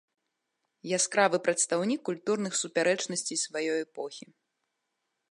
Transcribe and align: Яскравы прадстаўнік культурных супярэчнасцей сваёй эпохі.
Яскравы 0.97 1.37
прадстаўнік 1.47 2.01
культурных 2.09 2.53
супярэчнасцей 2.61 3.37
сваёй 3.45 3.75
эпохі. 3.85 4.25